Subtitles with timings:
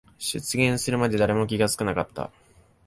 [0.17, 2.31] 出現するまで誰も気づかなかった。